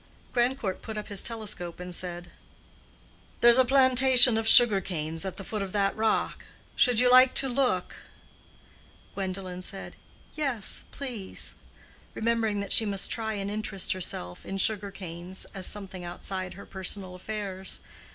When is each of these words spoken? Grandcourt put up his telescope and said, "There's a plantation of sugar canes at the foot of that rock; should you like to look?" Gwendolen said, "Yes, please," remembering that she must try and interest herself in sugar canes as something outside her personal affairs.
Grandcourt 0.33 0.81
put 0.81 0.97
up 0.97 1.09
his 1.09 1.21
telescope 1.21 1.79
and 1.79 1.93
said, 1.93 2.31
"There's 3.39 3.59
a 3.59 3.63
plantation 3.65 4.35
of 4.35 4.47
sugar 4.47 4.81
canes 4.81 5.25
at 5.25 5.37
the 5.37 5.43
foot 5.43 5.61
of 5.61 5.73
that 5.73 5.95
rock; 5.95 6.43
should 6.75 6.99
you 6.99 7.11
like 7.11 7.35
to 7.35 7.47
look?" 7.47 7.97
Gwendolen 9.13 9.61
said, 9.61 9.97
"Yes, 10.33 10.85
please," 10.89 11.53
remembering 12.15 12.61
that 12.61 12.73
she 12.73 12.83
must 12.83 13.11
try 13.11 13.33
and 13.35 13.51
interest 13.51 13.91
herself 13.93 14.43
in 14.43 14.57
sugar 14.57 14.89
canes 14.89 15.45
as 15.53 15.67
something 15.67 16.03
outside 16.03 16.55
her 16.55 16.65
personal 16.65 17.13
affairs. 17.13 17.79